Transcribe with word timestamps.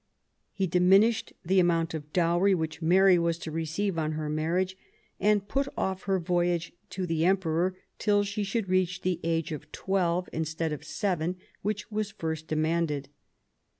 He 0.51 0.65
diminished 0.65 1.31
the 1.45 1.59
amount 1.59 1.93
of 1.93 2.11
dowry 2.11 2.55
which 2.55 2.81
Mary 2.81 3.19
was 3.19 3.37
to 3.37 3.51
receive 3.51 3.99
on 3.99 4.13
her 4.13 4.29
marriage, 4.29 4.75
and 5.19 5.47
put 5.47 5.67
off 5.77 6.05
her 6.05 6.17
voyage 6.19 6.73
to 6.89 7.05
the 7.05 7.23
Emperor 7.23 7.77
till 7.99 8.23
she 8.23 8.43
should 8.43 8.67
reach 8.67 9.01
the 9.01 9.19
age 9.23 9.51
of 9.51 9.71
twelve, 9.71 10.27
instead 10.33 10.73
of 10.73 10.83
seven, 10.83 11.35
which 11.61 11.91
was 11.91 12.09
first 12.09 12.47
demanded. 12.47 13.09